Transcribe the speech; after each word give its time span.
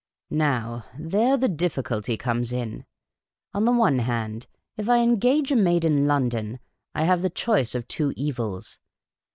Now, 0.31 0.85
there 0.97 1.37
the 1.37 1.47
difficulty 1.47 2.17
comes 2.17 2.51
in. 2.51 2.85
On 3.53 3.65
the 3.65 3.71
one 3.71 3.99
hand, 3.99 4.47
if 4.75 4.89
I 4.89 4.97
engage 5.01 5.51
a 5.51 5.55
maid 5.55 5.85
in 5.85 6.07
London, 6.07 6.57
I 6.95 7.03
have 7.03 7.21
the 7.21 7.29
choice 7.29 7.75
of 7.75 7.87
two 7.87 8.11
evils. 8.15 8.79